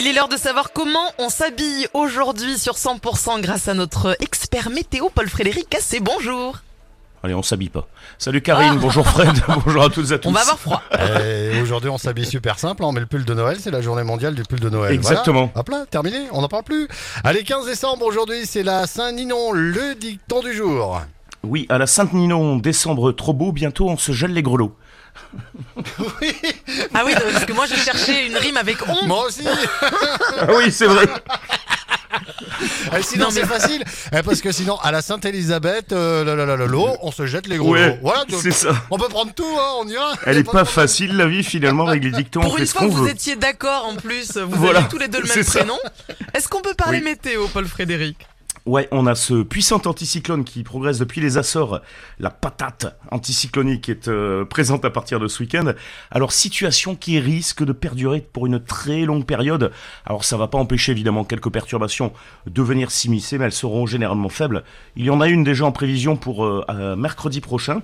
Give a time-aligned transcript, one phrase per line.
[0.00, 4.70] Il est l'heure de savoir comment on s'habille aujourd'hui sur 100% grâce à notre expert
[4.70, 5.98] météo Paul Frédéric Cassé.
[5.98, 6.58] Bonjour.
[7.24, 7.88] Allez, on s'habille pas.
[8.16, 9.34] Salut Karine, bonjour Fred,
[9.64, 10.28] bonjour à toutes et à tous.
[10.28, 10.82] On va avoir froid.
[11.20, 12.84] Et aujourd'hui, on s'habille super simple.
[12.84, 13.56] On met le pull de Noël.
[13.58, 14.94] C'est la journée mondiale du pull de Noël.
[14.94, 15.50] Exactement.
[15.52, 15.58] Voilà.
[15.58, 16.28] Hop là, terminé.
[16.30, 16.86] On n'en parle plus.
[17.24, 21.02] Allez, 15 décembre aujourd'hui, c'est la Saint-Ninon, le dicton du jour.
[21.44, 24.76] Oui, à la Sainte-Ninon, décembre trop beau, bientôt on se gèle les grelots.
[26.20, 26.32] Oui,
[26.94, 29.06] Ah oui, parce que moi j'ai cherché une rime avec on.
[29.06, 29.42] moi aussi.
[30.40, 31.06] Ah oui, c'est vrai.
[32.96, 33.84] Eh, sinon, mais- c'est facile.
[34.12, 35.00] Eh, parce que sinon, à la
[35.92, 37.72] euh, là, là, là, l'eau, on se jette les gros.
[37.72, 37.98] Ouais.
[38.02, 38.70] Voilà, c'est ça.
[38.90, 40.12] On peut prendre tout, hein, on y va.
[40.26, 42.86] Elle est pas facile la vie finalement avec les dictons, on Pour une fois que
[42.86, 43.10] vous veut.
[43.10, 45.78] étiez d'accord en plus, vous Voilà, avez tous les deux le même prénom.
[46.34, 47.04] Est-ce qu'on peut parler Oui.
[47.04, 48.26] météo, Paul Frédéric?
[48.68, 51.80] Ouais, on a ce puissant anticyclone qui progresse depuis les Açores.
[52.18, 55.72] La patate anticyclonique est euh, présente à partir de ce week-end.
[56.10, 59.72] Alors, situation qui risque de perdurer pour une très longue période.
[60.04, 62.12] Alors, ça va pas empêcher évidemment quelques perturbations
[62.44, 64.64] de venir s'immiscer, mais elles seront généralement faibles.
[64.96, 67.80] Il y en a une déjà en prévision pour euh, mercredi prochain.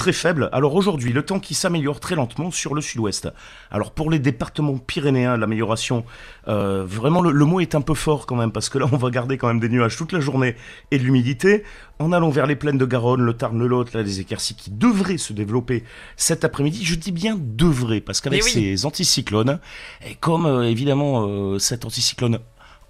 [0.00, 0.48] Très faible.
[0.52, 3.28] Alors aujourd'hui, le temps qui s'améliore très lentement sur le sud-ouest.
[3.70, 6.06] Alors pour les départements pyrénéens, l'amélioration,
[6.48, 8.96] euh, vraiment le, le mot est un peu fort quand même, parce que là on
[8.96, 10.56] va garder quand même des nuages toute la journée
[10.90, 11.64] et de l'humidité.
[11.98, 14.70] En allant vers les plaines de Garonne, le Tarn, le Lot, là des éclaircies qui
[14.70, 15.84] devraient se développer
[16.16, 16.82] cet après-midi.
[16.82, 18.50] Je dis bien devraient, parce qu'avec oui.
[18.50, 19.60] ces anticyclones,
[20.08, 22.38] et comme euh, évidemment euh, cet anticyclone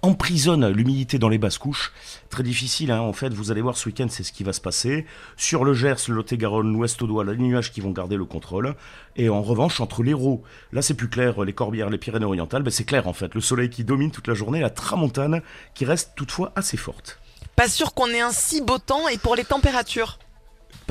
[0.01, 1.91] emprisonne l'humidité dans les basses couches.
[2.29, 4.61] Très difficile, hein, en fait, vous allez voir ce week-end, c'est ce qui va se
[4.61, 5.05] passer.
[5.37, 8.75] Sur le Gers, le Lot-et-Garonne, l'Ouest Audois, les nuages qui vont garder le contrôle.
[9.15, 12.85] Et en revanche, entre l'Hérault, là c'est plus clair, les Corbières, les Pyrénées-Orientales, ben, c'est
[12.85, 13.35] clair en fait.
[13.35, 15.41] Le soleil qui domine toute la journée, la tramontane
[15.73, 17.19] qui reste toutefois assez forte.
[17.55, 20.17] Pas sûr qu'on ait un si beau temps et pour les températures.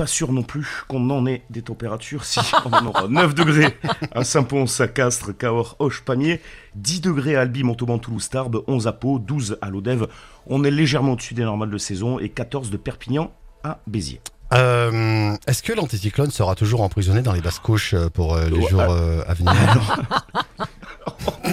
[0.01, 2.25] Pas sûr non plus qu'on en ait des températures.
[2.25, 3.77] Si, on en aura 9 degrés
[4.15, 6.41] à Saint-Pons, à Castres, Cahors, Auch, Pamiers,
[6.73, 10.07] 10 degrés à Albi, Montauban, Toulouse, Tarbes, 11 à Pau, 12 à Lodève.
[10.47, 13.31] On est légèrement au-dessus des normales de saison et 14 de Perpignan
[13.63, 14.21] à Béziers.
[14.55, 18.57] Euh, Est-ce que l'anticyclone sera toujours emprisonné dans les basses couches euh, pour euh, les
[18.57, 18.69] Ouais.
[18.69, 19.53] jours euh, à venir?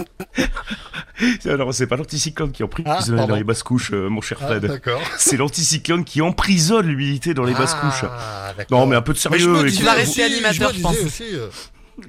[1.46, 4.46] Alors, c'est pas l'anticyclone qui emprisonne Ah, dans les basses couches, euh, mon cher Ah,
[4.46, 4.80] Fred.
[5.18, 8.04] C'est l'anticyclone qui emprisonne l'humidité dans les basses couches.
[8.04, 8.78] Ah, d'accord.
[8.80, 9.62] Non, mais un peu de Mais je sérieux.
[9.62, 10.92] me disais vas rester animateur, je pense.
[10.94, 11.48] disais aussi, euh,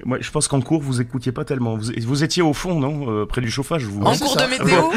[0.04, 1.76] Moi, je pense qu'en cours, vous écoutiez pas tellement.
[1.76, 4.02] Vous, vous étiez au fond, non Euh, Près du chauffage, vous.
[4.02, 4.46] En c'est cours ça.
[4.46, 4.90] de météo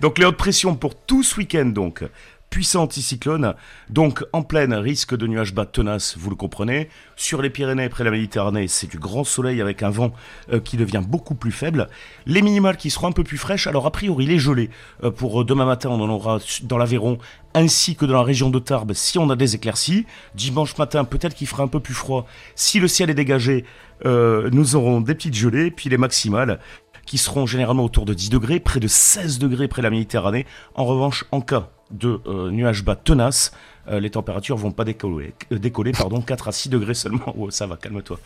[0.00, 2.04] Donc les hautes pressions pour tout ce week-end donc.
[2.50, 3.54] Puissant anticyclone,
[3.90, 6.88] donc en pleine risque de nuages bas tenaces, vous le comprenez.
[7.14, 10.14] Sur les Pyrénées, près de la Méditerranée, c'est du grand soleil avec un vent
[10.50, 11.88] euh, qui devient beaucoup plus faible.
[12.24, 14.70] Les minimales qui seront un peu plus fraîches, alors a priori les gelées.
[15.04, 17.18] Euh, pour euh, demain matin, on en aura dans l'Aveyron
[17.52, 20.06] ainsi que dans la région de Tarbes si on a des éclaircies.
[20.34, 22.26] Dimanche matin, peut-être qu'il fera un peu plus froid.
[22.54, 23.64] Si le ciel est dégagé,
[24.04, 26.60] nous aurons des petites gelées, puis les maximales
[27.08, 30.46] qui seront généralement autour de 10 degrés, près de 16 degrés près de la Méditerranée.
[30.74, 33.50] En revanche, en cas de euh, nuages bas tenaces,
[33.90, 37.34] euh, les températures vont pas décoller, euh, décoller pardon, 4 à 6 degrés seulement.
[37.38, 38.20] Oh, ça va, calme-toi.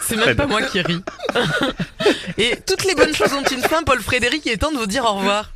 [0.00, 1.02] C'est même pas moi qui ris.
[2.38, 4.86] Et toutes les bonnes choses ont une fin, Paul Frédéric, il est temps de vous
[4.86, 5.52] dire au revoir.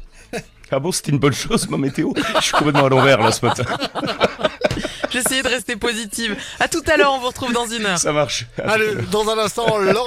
[0.70, 2.12] Ah bon, c'était une bonne chose, ma météo?
[2.36, 3.64] Je suis complètement à l'envers là ce matin.
[5.10, 6.36] J'essayais de rester positive.
[6.60, 7.98] À tout à l'heure, on vous retrouve dans une heure.
[7.98, 8.46] Ça marche.
[8.62, 10.04] Allez, dans un instant, Laurent